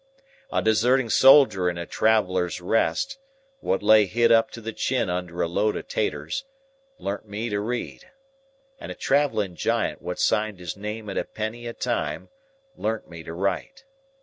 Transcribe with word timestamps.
A 0.51 0.63
deserting 0.63 1.11
soldier 1.11 1.69
in 1.69 1.77
a 1.77 1.85
Traveller's 1.85 2.59
Rest, 2.59 3.19
what 3.59 3.83
lay 3.83 4.07
hid 4.07 4.31
up 4.31 4.49
to 4.49 4.59
the 4.59 4.73
chin 4.73 5.11
under 5.11 5.43
a 5.43 5.47
lot 5.47 5.75
of 5.75 5.87
taturs, 5.87 6.43
learnt 6.97 7.27
me 7.27 7.49
to 7.49 7.59
read; 7.59 8.09
and 8.79 8.91
a 8.91 8.95
travelling 8.95 9.53
Giant 9.53 10.01
what 10.01 10.17
signed 10.17 10.57
his 10.59 10.75
name 10.75 11.07
at 11.07 11.19
a 11.19 11.23
penny 11.23 11.67
a 11.67 11.73
time 11.73 12.29
learnt 12.75 13.11
me 13.11 13.21
to 13.21 13.33
write. 13.33 13.83